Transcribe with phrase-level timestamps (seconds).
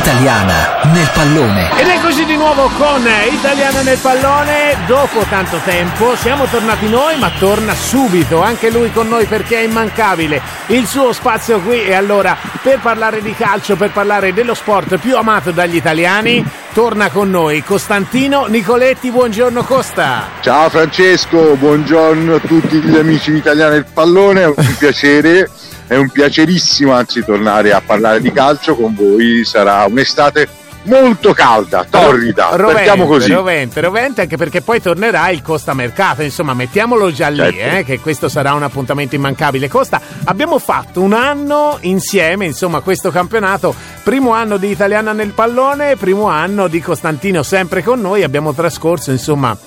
[0.00, 1.78] Italiana nel pallone.
[1.78, 4.74] Ed eccoci di nuovo con Italiana nel pallone.
[4.86, 9.62] Dopo tanto tempo siamo tornati noi, ma torna subito anche lui con noi perché è
[9.64, 11.82] immancabile il suo spazio qui.
[11.82, 16.42] E allora, per parlare di calcio, per parlare dello sport più amato dagli italiani,
[16.72, 19.10] torna con noi Costantino Nicoletti.
[19.10, 20.28] Buongiorno Costa.
[20.40, 24.44] Ciao Francesco, buongiorno a tutti gli amici di Italiana nel pallone.
[24.44, 25.46] È un piacere
[25.90, 30.46] è un piacerissimo anzi tornare a parlare di calcio con voi, sarà un'estate
[30.84, 33.32] molto calda, torrida, rovente, partiamo così.
[33.32, 37.76] Rovente, rovente anche perché poi tornerà il Costa Mercato, insomma mettiamolo già lì, Certo.
[37.76, 39.68] eh, che questo sarà un appuntamento immancabile.
[39.68, 45.96] Costa, abbiamo fatto un anno insieme, insomma questo campionato, primo anno di Italiana nel pallone,
[45.96, 49.58] primo anno di Costantino sempre con noi, abbiamo trascorso insomma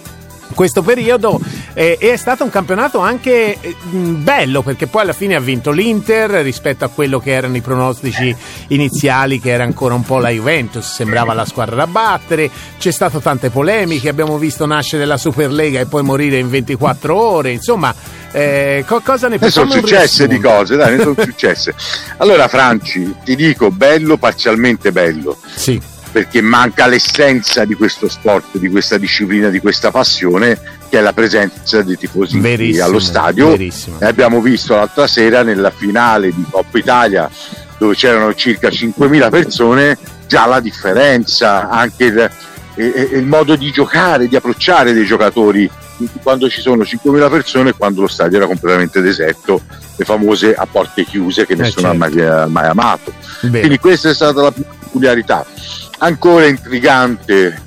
[0.54, 1.40] questo periodo
[1.74, 6.30] eh, è stato un campionato anche eh, bello perché poi alla fine ha vinto l'Inter
[6.42, 8.36] rispetto a quello che erano i pronostici
[8.68, 13.20] iniziali che era ancora un po' la Juventus sembrava la squadra da battere c'è stato
[13.20, 17.94] tante polemiche abbiamo visto nascere la Superlega e poi morire in 24 ore insomma
[18.34, 21.76] eh, co- cosa ne Ne sono successe di cose, dai, ne sono successe.
[22.18, 25.80] Allora, Franci, ti dico bello, parzialmente bello, sì
[26.14, 31.12] perché manca l'essenza di questo sport, di questa disciplina, di questa passione, che è la
[31.12, 33.50] presenza dei tifosi Verissimo, allo stadio.
[33.50, 33.98] verissimo.
[34.00, 37.28] Abbiamo visto l'altra sera nella finale di Coppa Italia,
[37.80, 39.98] dove c'erano circa 5.000 persone,
[40.28, 42.32] già la differenza, anche il,
[42.76, 45.68] il modo di giocare, di approcciare dei giocatori
[46.22, 49.62] quando ci sono 5.000 persone e quando lo stadio era completamente deserto,
[49.96, 52.04] le famose a porte chiuse che nessuno certo.
[52.04, 53.14] ha mai, mai amato.
[53.42, 53.60] Bene.
[53.60, 54.54] Quindi questa è stata la
[54.94, 55.44] peculiarità.
[56.00, 57.60] Ancora intrigante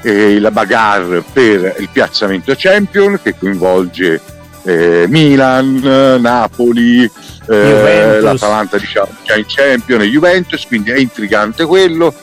[0.00, 4.20] eh, la bagarre per il piazzamento champion che coinvolge
[4.62, 7.10] eh, Milan, Napoli,
[7.46, 12.14] eh, l'Atalanta diciamo già in champion e Juventus, quindi è intrigante quello.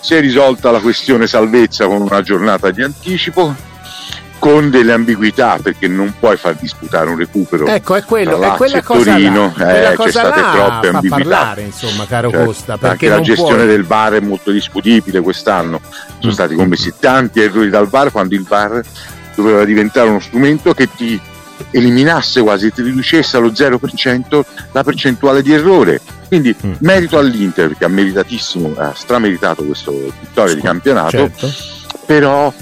[0.00, 3.54] Si è risolta la questione salvezza con una giornata di anticipo,
[4.44, 7.66] con delle ambiguità perché non puoi far disputare un recupero.
[7.66, 11.16] Ecco, è quello, è quella cosa Torino, là, quella eh, cosa c'è state troppe ambiguità.
[11.16, 15.20] parlare, insomma, caro Certo, Costa, perché anche la gestione puoi- del VAR è molto discutibile
[15.20, 15.80] quest'anno.
[16.18, 16.34] Sono Mm.
[16.34, 18.82] stati commessi tanti errori dal VAR quando il VAR
[19.34, 21.18] doveva diventare uno strumento che ti
[21.70, 26.00] eliminasse quasi, ti riducesse allo 0% la percentuale di errore.
[26.28, 26.72] Quindi Mm.
[26.80, 31.50] merito all'Inter perché ha meritatissimo, ha strameritato questa vittoria di campionato, Certo.
[32.04, 32.52] però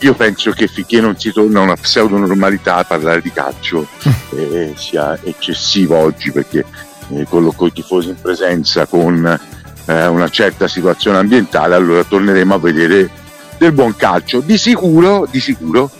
[0.00, 3.86] io penso che finché non si torna a una pseudo normalità parlare di calcio
[4.36, 6.64] eh, sia eccessivo oggi perché
[7.08, 9.38] eh, con, con i tifosi in presenza con
[9.86, 13.08] eh, una certa situazione ambientale allora torneremo a vedere
[13.58, 14.40] del buon calcio.
[14.40, 15.90] Di sicuro di sicuro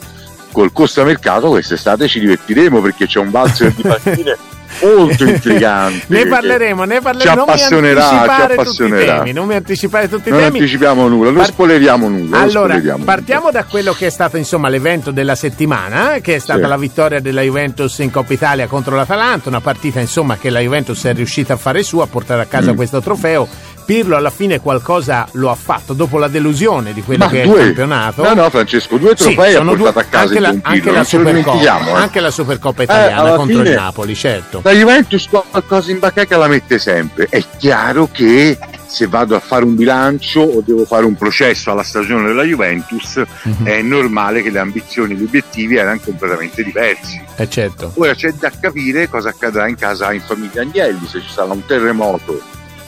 [0.53, 4.37] col Costa Mercato quest'estate ci divertiremo perché c'è un valzer di partite
[4.83, 7.35] molto intrigante Ne parleremo, ne ci parleremo.
[7.37, 9.19] Non mi appassionerà, ci anticipare tutti i appassionerà.
[9.19, 10.59] temi, non mi anticipare tutti i non temi.
[10.59, 12.37] anticipiamo nulla, non Par- spoileriamo nulla.
[12.39, 16.39] non Allora, spoileriamo partiamo da quello che è stato insomma l'evento della settimana, che è
[16.39, 16.69] stata Sì.
[16.69, 21.05] la vittoria della Juventus in Coppa Italia contro l'Atalanta, una partita insomma che la Juventus
[21.05, 22.77] è riuscita a fare su, a portare a casa Mm.
[22.77, 23.49] questo trofeo.
[23.87, 27.47] Pirlo alla fine qualcosa lo ha fatto dopo la delusione di quello Ma che è
[27.47, 28.23] due- il campionato.
[28.25, 30.49] No, no, Francesco, due Sì, trofei ha sono portato due- a casa anche il la,
[30.51, 31.89] Pirlo, anche la Supercoppa, dimentichiamo.
[31.89, 31.93] eh.
[32.01, 34.61] anche la Supercoppa italiana alla contro il fine- Napoli, certo.
[34.65, 37.27] La Juventus qualcosa in bacheca la mette sempre.
[37.31, 38.59] È chiaro che
[38.89, 43.23] se vado a fare un bilancio o devo fare un processo alla stagione della Juventus,
[43.43, 43.67] Mhm.
[43.67, 47.23] è normale che le ambizioni e gli obiettivi erano completamente diversi.
[47.37, 47.93] Eh, certo.
[47.97, 51.65] Ora c'è da capire cosa accadrà in casa in famiglia Agnelli, se ci sarà un
[51.67, 52.41] terremoto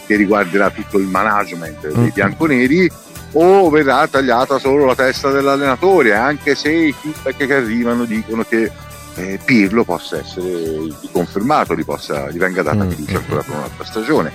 [0.08, 2.08] che riguarderà tutto il management dei Mm.
[2.14, 2.91] bianconeri
[3.32, 8.72] o verrà tagliata solo la testa dell'allenatore, anche se i feedback che arrivano dicono che
[9.18, 13.54] eh, Pirlo possa essere confermato, gli, possa, gli venga data Mm, fiducia mm, ancora per
[13.56, 14.32] un'altra stagione.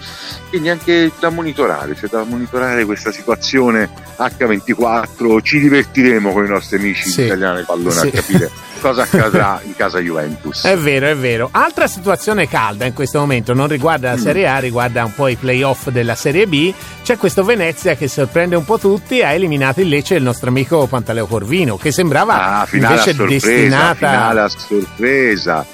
[0.49, 6.77] Quindi anche da monitorare, c'è da monitorare questa situazione H24, ci divertiremo con i nostri
[6.77, 7.21] amici Sì.
[7.23, 8.07] italiani del pallone Sì.
[8.07, 8.51] a capire
[8.83, 10.65] cosa accadrà in casa Juventus.
[10.65, 11.47] È vero, è vero.
[11.51, 14.21] Altra situazione calda in questo momento non riguarda la Mm.
[14.21, 16.73] Serie A, riguarda un po' i playoff della Serie B.
[17.03, 20.85] C'è questo Venezia che sorprende un po' tutti, ha eliminato il Lecce il nostro amico
[20.87, 24.31] Pantaleo Corvino, che sembrava Ah, invece a sorpresa, destinata
[24.73, 25.65] finale a sorpresa.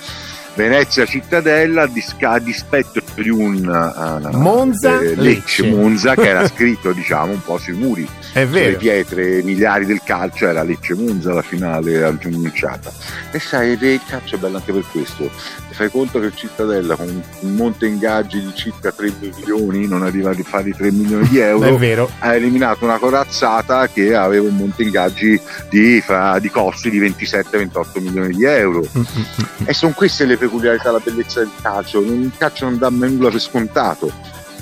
[0.63, 5.65] Venezia Cittadella a, dis- a dispetto di un uh, Monza, eh, Lecce.
[5.69, 8.77] Monza che era scritto diciamo un po' sui muri È vero.
[8.77, 12.91] pietre miliari del calcio era Lecce Monza la finale annunciata
[13.31, 15.31] e sai il calcio è bello anche per questo
[15.79, 17.07] fai conto che Cittadella con
[17.39, 21.37] un monte ingaggi di circa 3 milioni non arriva a fare i 3 milioni di
[21.39, 22.09] È euro vero.
[22.19, 25.39] ha eliminato una corazzata che aveva un monte ingaggi
[25.69, 29.65] di, fra- di costi di 27-28 milioni di euro Mm, mm, mm.
[29.65, 30.48] e sono queste le peculiarità,
[30.91, 32.01] la bellezza del calcio.
[32.01, 34.11] Il calcio non dà mai nulla per scontato.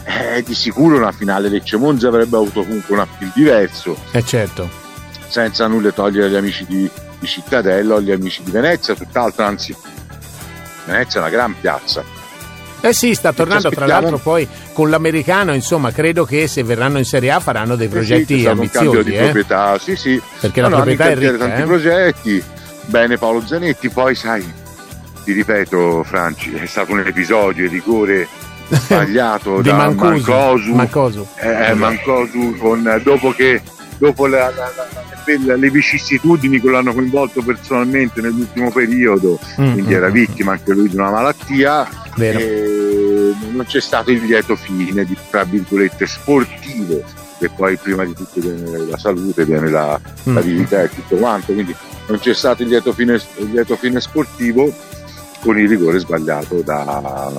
[0.08, 3.98] eh, di sicuro una finale Lecce Monza avrebbe avuto comunque un appeal diverso.
[4.12, 4.70] Eh certo.
[5.28, 6.90] Senza nulla togliere agli amici di,
[7.20, 9.76] di Cittadella o agli amici di Venezia, tutt'altro, anzi,
[10.86, 12.04] Venezia è una gran piazza.
[12.80, 17.06] Eh sì, sta tornando tra l'altro poi con l'americano, insomma, credo che se verranno in
[17.06, 19.04] Serie A faranno dei progetti eh sì, ambiziosi.
[19.04, 19.24] Di eh?
[19.24, 20.22] proprietà, sì, sì.
[20.40, 21.38] Perché no, la proprietà è ricca.
[21.38, 21.66] tanti eh?
[21.66, 22.44] progetti.
[22.86, 24.50] Bene Paolo Zanetti, poi sai,
[25.28, 28.30] ti ripeto Franci, è stato un episodio di rigore
[28.70, 30.32] sbagliato di da Mancuso.
[30.32, 31.28] Mancosu, Mancosu.
[31.36, 33.62] Eh, Mancosu con, dopo che
[33.98, 34.72] dopo la, la,
[35.46, 40.88] la, le vicissitudini che l'hanno coinvolto personalmente nell'ultimo periodo, mm, quindi era vittima anche lui
[40.88, 41.86] di una malattia,
[42.16, 47.04] e non c'è stato il lieto fine di tra virgolette sportivo,
[47.38, 50.34] che poi prima di tutto viene la salute, viene la, mm.
[50.34, 51.76] la vita e tutto quanto, quindi
[52.08, 54.74] non c'è stato il lieto fine, il lieto fine sportivo
[55.40, 57.32] con il rigore sbagliato da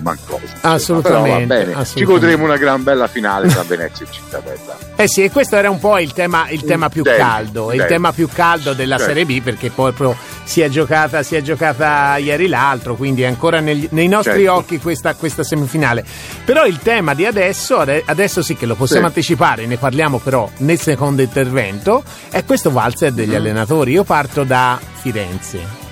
[0.00, 0.40] Mancoso.
[0.62, 1.84] Assolutamente, Però, assolutamente.
[1.98, 4.76] Ci godremo una gran bella finale tra Venezia e Cittadella.
[4.96, 7.78] Eh sì, e questo era un po' il tema, il tema più Dei, caldo, dei.
[7.78, 9.12] il tema più caldo della Certo.
[9.12, 13.26] Serie B perché poi proprio si è giocata, si è giocata ieri l'altro, quindi è
[13.26, 14.54] ancora negli- nei nostri Certo.
[14.54, 16.04] occhi questa, questa semifinale.
[16.44, 19.08] Però il tema di adesso, ade- adesso sì che lo possiamo Sì.
[19.08, 23.34] anticipare, ne parliamo però nel secondo intervento, è questo valzer degli Mhm.
[23.36, 23.92] allenatori.
[23.92, 25.84] Io parto da Firenze.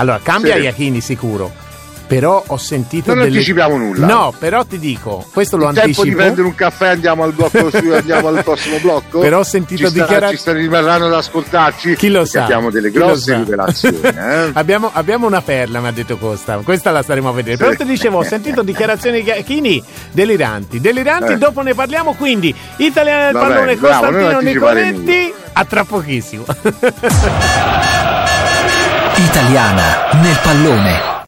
[0.00, 0.62] Allora, cambia Sì.
[0.62, 1.68] Iachini sicuro.
[2.10, 3.36] Però ho sentito Non delle...
[3.36, 4.04] anticipiamo nulla.
[4.04, 6.16] No, però ti dico, questo lo il tempo di anticipo.
[6.16, 9.90] prendere un caffè andiamo al blocco su- andiamo al prossimo blocco Però ho sentito ci,
[9.90, 12.42] sta- dichiara- ci sta- rimarranno ad ascoltarci Chi lo sa?
[12.42, 14.50] abbiamo delle grosse rivelazioni eh?
[14.54, 16.56] abbiamo, abbiamo una perla, mi ha detto Costa.
[16.64, 17.56] Questa la staremo a vedere.
[17.56, 17.62] Sì.
[17.62, 19.80] Però ti dicevo, ho sentito dichiarazioni di Chini
[20.10, 20.80] deliranti.
[20.80, 21.38] Deliranti, Eh.
[21.38, 22.14] dopo ne parliamo.
[22.14, 25.32] Quindi, italiana del Va pallone bene, Costantino Nicoletti.
[25.52, 26.44] A tra pochissimo.
[29.30, 31.19] Italiana nel pallone.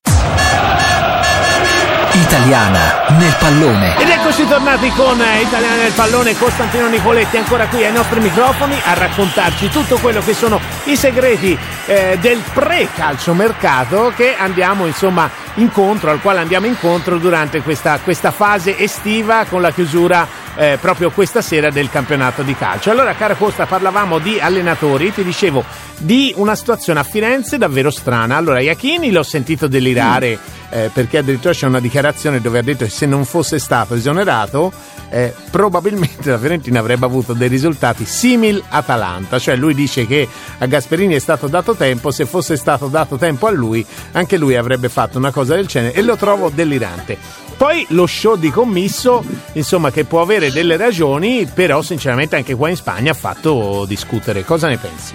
[2.15, 3.97] Italiana nel pallone.
[3.99, 8.79] Ed eccoci tornati con eh, Italiana del pallone, Costantino Nicoletti ancora qui ai nostri microfoni
[8.85, 11.57] a raccontarci tutto quello che sono i segreti
[11.87, 18.79] eh, del pre-calciomercato che andiamo insomma incontro, al quale andiamo incontro durante questa, questa fase
[18.79, 22.91] estiva con la chiusura eh, proprio questa sera del campionato di calcio.
[22.91, 25.65] Allora, caro Costa, parlavamo di allenatori, ti dicevo
[25.97, 28.37] di una situazione a Firenze davvero strana.
[28.37, 32.91] Allora, Iachini l'ho sentito delirare eh, perché addirittura c'è una dichiarazione dove ha detto che
[32.91, 34.73] se non fosse stato esonerato,
[35.11, 39.39] eh, probabilmente la Fiorentina avrebbe avuto dei risultati simil Atalanta.
[39.39, 40.27] Cioè, lui dice che
[40.59, 44.57] a Gasperini è stato dato tempo, se fosse stato dato tempo a lui, anche lui
[44.57, 47.19] avrebbe fatto una cosa del genere e lo trovo delirante.
[47.57, 49.23] Poi lo show di commisso,
[49.53, 54.45] insomma, che può avere delle ragioni, però sinceramente anche qua in Spagna ha fatto discutere.
[54.45, 55.15] Cosa ne pensi?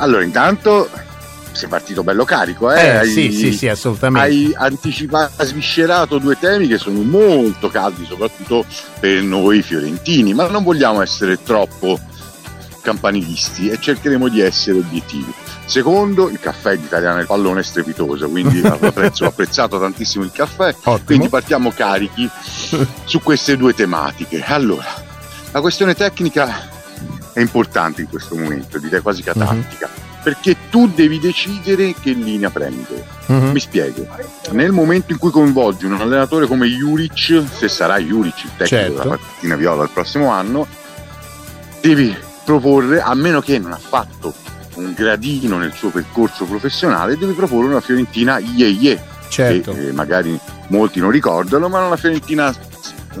[0.00, 0.88] allora intanto
[1.52, 2.80] sei partito bello carico eh?
[2.80, 4.28] Eh, hai, sì, sì, sì, assolutamente.
[4.28, 8.64] hai anticipato sviscerato due temi che sono molto caldi soprattutto
[8.98, 11.98] per noi fiorentini ma non vogliamo essere troppo
[12.80, 15.32] campanilisti e cercheremo di essere obiettivi
[15.66, 20.32] secondo il caffè di Italiana del Pallone è strepitoso quindi apprezzo, ho apprezzato tantissimo il
[20.32, 21.00] caffè Ottimo.
[21.04, 22.28] quindi partiamo carichi
[23.04, 25.08] su queste due tematiche allora
[25.52, 26.68] la questione tecnica
[27.32, 33.04] è importante in questo momento direi quasi catattica perché tu devi decidere che linea prendere
[33.26, 33.50] Mhm.
[33.52, 34.06] mi spiego.
[34.50, 39.02] Nel momento in cui coinvolgi un allenatore come Juric, se sarà Juric il tecnico Certo.
[39.02, 40.66] della partita viola il prossimo anno,
[41.80, 44.34] devi proporre, a meno che non ha fatto
[44.74, 49.72] un gradino nel suo percorso professionale, devi proporre una Fiorentina ye ye, Certo.
[49.72, 52.52] che eh, magari molti non ricordano, ma una Fiorentina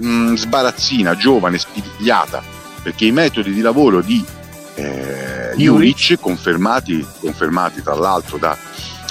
[0.02, 2.42] mm, sbarazzina, giovane, spigliata,
[2.82, 4.24] perché i metodi di lavoro di
[4.80, 8.56] eh, Juric, confermati, confermati tra l'altro da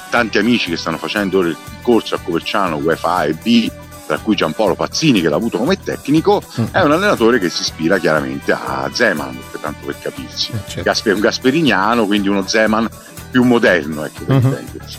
[0.09, 3.71] tanti amici che stanno facendo ora il corso a Coverciano UEFA e B,
[4.07, 6.65] tra cui Giampaolo Pazzini che l'ha avuto come tecnico, Mm.
[6.71, 10.51] è un allenatore che si ispira chiaramente a Zeman, per tanto per capirsi.
[10.51, 10.81] Eh, certo.
[10.83, 12.89] Gasper- un gasperiniano, quindi uno Zeman
[13.29, 14.45] più moderno, ecco, per Mhm.
[14.45, 14.97] intenderci.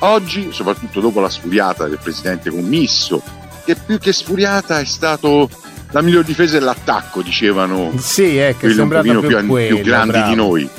[0.00, 3.20] Oggi, soprattutto dopo la sfuriata del presidente commisso,
[3.64, 5.50] che più che sfuriata è stato
[5.90, 9.84] la miglior difesa è l'attacco, dicevano Sì, è quelli un pochino più, più, quello, più
[9.84, 10.28] grandi bravo.
[10.28, 10.70] di noi.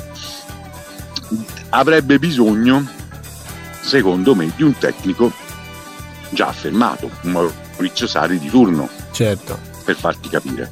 [1.70, 2.86] Avrebbe bisogno,
[3.80, 5.32] secondo me, di un tecnico
[6.30, 7.30] già affermato, un
[7.76, 9.58] Maurizio Sari di turno, Certo.
[9.84, 10.70] per farti capire,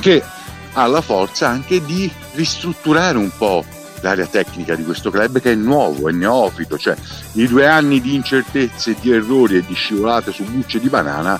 [0.00, 0.22] che
[0.72, 3.64] ha la forza anche di ristrutturare un po'
[4.00, 6.94] l'area tecnica di questo club che è nuovo, è neofito, cioè
[7.32, 11.38] i due anni di incertezze, di errori e di scivolate su bucce di banana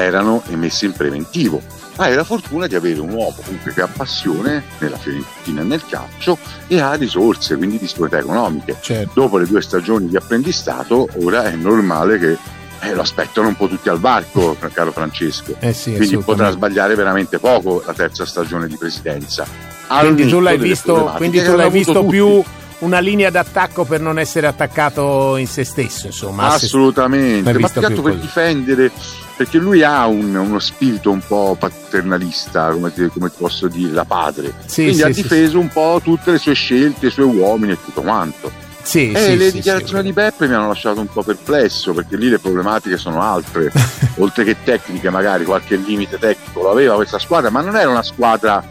[0.00, 1.62] erano emesse in preventivo.
[1.96, 5.82] Hai la fortuna di avere un uomo comunque che ha passione nella Fiorentina e nel
[5.88, 6.36] calcio
[6.66, 8.76] e ha risorse, quindi disponibilità economiche.
[8.80, 9.12] Certo.
[9.14, 12.36] Dopo le due stagioni di apprendistato, ora è normale che
[12.80, 15.56] eh, lo aspettano un po' tutti al varco, caro Francesco.
[15.58, 19.46] Eh sì, Quindi potrà sbagliare veramente poco la terza stagione di presidenza.
[19.86, 22.42] Al quindi tu l'hai visto, tu l'hai visto più
[22.78, 26.48] una linea d'attacco per non essere attaccato in se stesso, insomma.
[26.48, 28.90] Assolutamente, ma più per difendere,
[29.36, 34.04] perché lui ha un, uno spirito un po' paternalista, come ti, come posso dire, da
[34.04, 34.52] padre.
[34.66, 35.56] Sì, Quindi sì, ha difeso sì.
[35.56, 38.64] un po' tutte le sue scelte, i suoi uomini e tutto quanto.
[38.82, 42.16] Sì, e sì, le sì, dichiarazioni di Beppe mi hanno lasciato un po' perplesso perché
[42.16, 43.72] lì le problematiche sono altre,
[44.18, 48.04] oltre che tecniche, magari qualche limite tecnico lo aveva questa squadra, ma non era una
[48.04, 48.64] squadra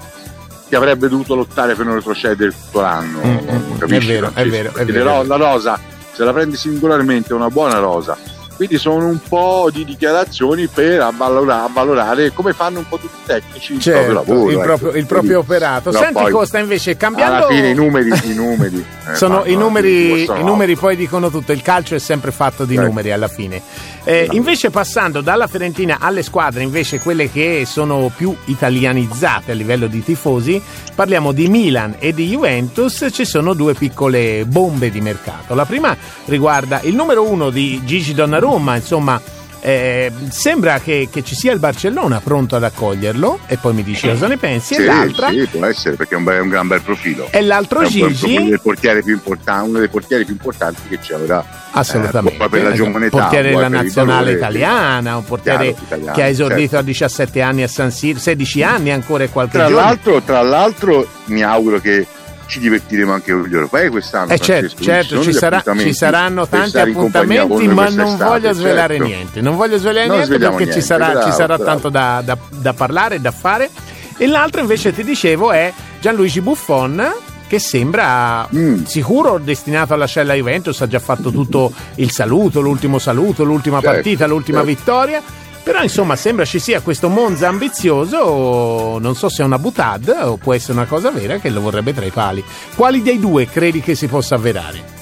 [0.67, 3.19] che avrebbe dovuto lottare per non retrocedere tutto l'anno.
[3.23, 4.11] Mm, capisci?
[4.11, 5.23] È vero, è vero, è vero.
[5.23, 5.79] La rosa,
[6.11, 8.17] se la prendi singolarmente, è una buona rosa
[8.55, 13.25] quindi sono un po' di dichiarazioni per avvalorare, avvalorare come fanno un po' tutti i
[13.25, 14.51] tecnici il certo, proprio lavoro.
[14.51, 14.97] Il proprio, ecco.
[14.97, 15.91] il proprio operato.
[15.91, 17.35] No, Senti Costa invece cambiando...
[17.35, 18.77] Alla fine i numeri, i numeri,
[19.11, 22.75] eh, sono, i, numeri i numeri poi dicono tutto, il calcio è sempre fatto di
[22.75, 22.89] certo.
[22.89, 23.61] numeri alla fine.
[24.05, 29.87] Eh, invece passando dalla Fiorentina alle squadre, invece quelle che sono più italianizzate a livello
[29.87, 30.61] di tifosi,
[30.93, 35.55] parliamo di Milan e di Juventus, ci sono due piccole bombe di mercato.
[35.55, 35.95] La prima
[36.25, 39.19] riguarda il numero uno di Gigi Donnarumma Roma, insomma,
[39.61, 44.07] eh, sembra che, che, ci sia il Barcellona pronto ad accoglierlo e poi mi dici
[44.07, 45.29] cosa ne pensi sì, e l'altra?
[45.29, 47.27] sì, può essere perché è un, bel, un gran bel profilo.
[47.31, 48.37] E l'altro è Gigi?
[48.37, 52.43] un, portiere più importante, uno dei portieri più importanti che c'è ora assolutamente.
[52.43, 56.61] eh, per la giovane età portiere della nazionale italiana un portiere italiano, che ha esordito
[56.61, 56.77] certo.
[56.77, 59.83] a 17 anni a San Siro 16 anni ancora e qualche tra giorno.
[59.83, 62.05] l'altro, tra l'altro mi auguro che
[62.47, 64.31] ci divertiremo anche con gli europei quest'anno.
[64.31, 69.09] Eh certo, certo ci, sarà, ci, saranno tanti appuntamenti, ma non voglio svelare certo.
[69.09, 69.41] niente.
[69.41, 72.37] Non voglio svelare non niente perché niente, ci sarà, bravo, ci sarà tanto da, da,
[72.49, 73.69] da parlare e da fare.
[74.17, 77.13] E l'altro invece ti dicevo è Gianluigi Buffon
[77.47, 78.83] che sembra mm.
[78.85, 83.79] sicuro destinato a lasciare la Juventus, ha già fatto tutto il saluto, l'ultimo saluto, l'ultima
[83.79, 84.73] certo, partita, l'ultima certo.
[84.73, 85.21] vittoria
[85.65, 90.37] però insomma sembra ci sia questo Monza ambizioso, non so se è una butad o
[90.37, 92.43] può essere una cosa vera che lo vorrebbe tra i pali.
[92.75, 94.93] Quali dei due credi che si possa avverare?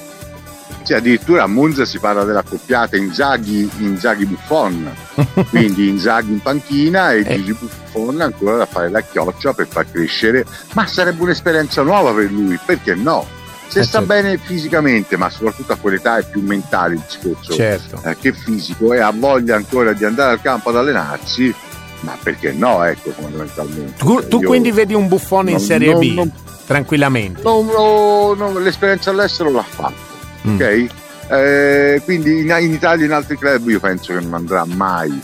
[0.82, 4.90] Sì, addirittura a Monza si parla della coppiata Inzaghi, Inzaghi Buffon,
[5.50, 7.36] quindi Inzaghi in panchina e eh.
[7.36, 12.32] Gigi Buffon ancora da fare la chioccia per far crescere, ma sarebbe un'esperienza nuova per
[12.32, 13.26] lui, perché no?
[13.68, 14.06] Se eh sta certo.
[14.06, 18.00] bene fisicamente, ma soprattutto a quell'età è più mentale il discorso certo.
[18.04, 21.52] eh, che fisico e ha voglia ancora di andare al campo ad allenarsi,
[22.00, 23.94] ma perché no, ecco, fondamentalmente.
[23.96, 26.32] Tu, tu quindi vedi un buffone in Serie non, B, non,
[26.66, 27.42] tranquillamente?
[27.42, 30.54] Non, l'esperienza all'estero l'ha fatto, mm.
[30.54, 30.86] ok?
[31.26, 35.18] Eh, quindi in, in, Italia e in altri club io penso che non andrà mai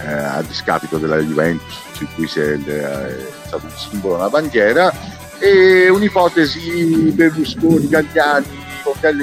[0.00, 3.16] eh, a discapito della Juventus, su cui si è, è
[3.46, 4.92] stato un simbolo, una bandiera
[5.38, 8.64] e un'ipotesi Berlusconi, Gagliani,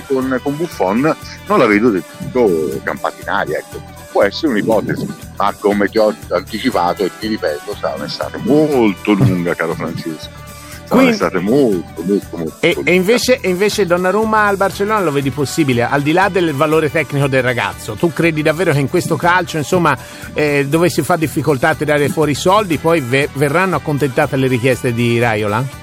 [0.05, 1.15] con, con Buffon
[1.47, 3.81] non la vedo del tutto campata in aria ecco.
[4.11, 9.53] può essere un'ipotesi ma come ti ho anticipato e ti ripeto sarà un'estate molto lunga
[9.55, 10.41] caro Francesco
[10.85, 12.55] quindi, state molto, molto, molto.
[12.59, 16.53] E, e, invece, e invece Donnarumma al Barcellona lo vedi possibile, al di là del
[16.53, 17.93] valore tecnico del ragazzo.
[17.93, 19.97] Tu credi davvero che in questo calcio, insomma,
[20.33, 24.47] eh, dove si fa difficoltà a tirare fuori i soldi, poi ve- verranno accontentate le
[24.47, 25.81] richieste di Raiola?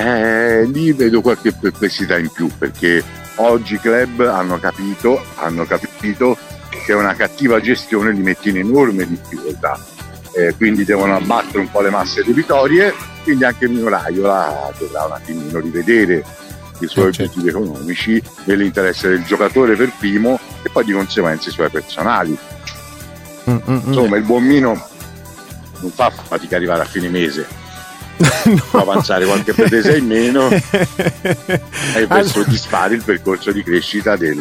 [0.00, 3.04] Eh, lì vedo qualche perplessità in più perché
[3.34, 6.38] oggi i club hanno capito, hanno capito
[6.86, 9.78] che una cattiva gestione li mette in enorme difficoltà.
[10.32, 15.04] Eh, quindi devono abbattere un po' le masse debitorie, quindi anche il mio Raiola dovrà
[15.04, 16.24] un attimino rivedere
[16.78, 17.38] i suoi eh, certo.
[17.38, 22.34] obiettivi economici nell'interesse del giocatore per primo e poi di conseguenza i suoi personali.
[23.50, 23.82] Mm-mm.
[23.84, 24.82] Insomma, il buon Mino
[25.80, 27.46] non fa fatica arrivare a fine mese,
[28.44, 28.80] no.
[28.80, 32.24] avanzare qualche pretesa in meno e per allora...
[32.24, 34.36] soddisfare il percorso di crescita del,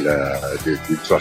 [0.64, 1.16] del, del suo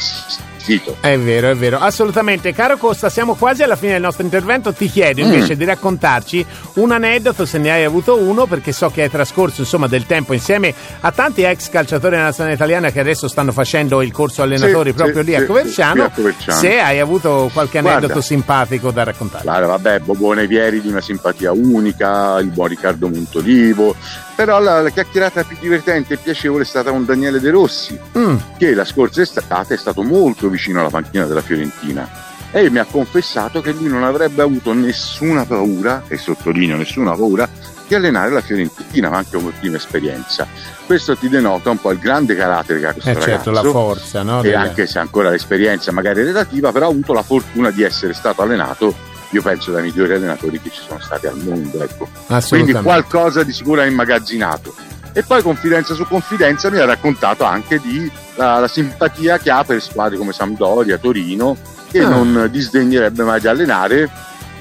[0.68, 0.96] assistito.
[1.00, 2.52] È vero, è vero, assolutamente.
[2.52, 4.72] Caro Costa, siamo quasi alla fine del nostro intervento.
[4.72, 5.58] Ti chiedo invece mm.
[5.58, 9.86] di raccontarci un aneddoto, se ne hai avuto uno, perché so che hai trascorso insomma
[9.86, 14.12] del tempo insieme a tanti ex calciatori della nazionale italiana che adesso stanno facendo il
[14.12, 16.58] corso allenatori sì, proprio sì, lì, sì, a Coverciano, a Coverciano.
[16.58, 19.44] Se hai avuto qualche aneddoto Guarda, simpatico da raccontare.
[19.44, 23.94] Guarda, vabbè, Bobone Vieri di una simpatia unica, il buon Riccardo Montolivo,
[24.34, 28.36] però la, la, chiacchierata più divertente e piacevole è stata con Daniele De Rossi, mm.
[28.56, 32.84] che la scorsa estate è stato molto vicino alla panchina della Fiorentina e mi ha
[32.84, 37.48] confessato che lui non avrebbe avuto nessuna paura, e sottolineo nessuna paura,
[37.86, 40.46] di allenare la Fiorentina, ma anche come prima esperienza.
[40.86, 43.52] Questo ti denota un po' il grande carattere che ha questo eh certo, ragazzo.
[43.52, 44.42] la forza, no?
[44.42, 48.42] E anche se ancora l'esperienza magari relativa, però ha avuto la fortuna di essere stato
[48.42, 51.82] allenato io penso dai migliori allenatori che ci sono stati al mondo.
[51.82, 52.08] Ecco.
[52.48, 54.74] Quindi qualcosa di sicuro ha immagazzinato.
[55.12, 59.64] E poi confidenza su confidenza mi ha raccontato anche di la, la simpatia che ha
[59.64, 61.56] per squadre come Sampdoria, Torino,
[61.90, 62.08] che Ah.
[62.08, 64.08] non disdegnerebbe mai di allenare,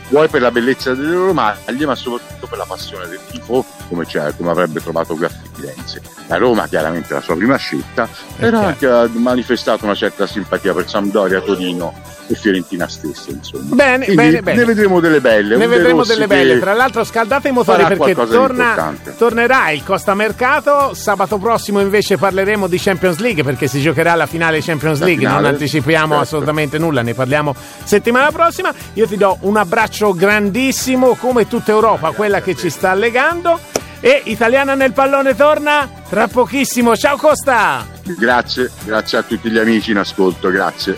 [0.09, 4.05] vuoi per la bellezza delle loro maglie, ma soprattutto per la passione del tifo, come,
[4.37, 6.01] come avrebbe trovato qui a Firenze.
[6.27, 8.67] La Roma chiaramente è la sua prima scelta, però chiaro.
[8.67, 11.93] anche ha manifestato una certa simpatia per Sampdoria, Torino
[12.27, 13.75] e Fiorentina stessa, insomma.
[13.75, 14.57] Bene, Quindi bene, bene.
[14.59, 15.55] Ne vedremo delle belle.
[15.55, 16.59] Ne vedremo delle belle.
[16.59, 20.93] Tra l'altro, scaldate i motori perché torna, tornerà il Costa Mercato.
[20.93, 25.23] Sabato prossimo, invece, parleremo di Champions League perché si giocherà la finale Champions La League.
[25.23, 26.23] Non finale, anticipiamo certo.
[26.23, 28.73] assolutamente nulla, ne parliamo settimana prossima.
[28.93, 33.76] Io ti do un abbraccio grandissimo, come tutta Europa, quella che ci sta legando.
[33.99, 36.95] E Italiana nel pallone torna tra pochissimo.
[36.95, 37.85] Ciao Costa!
[38.03, 40.97] Grazie, grazie a tutti gli amici in ascolto, grazie.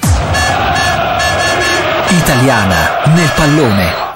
[2.09, 4.08] Italiana nel pallone.